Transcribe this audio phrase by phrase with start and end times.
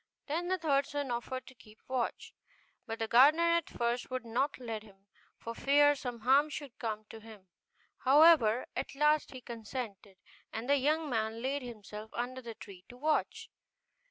[0.25, 2.33] Then the third son offered to keep watch;
[2.87, 5.05] but the gardener at first would not let him,
[5.37, 7.49] for fear some harm should come to him:
[7.99, 10.17] however, at last he consented,
[10.51, 13.51] and the young man laid himself under the tree to watch.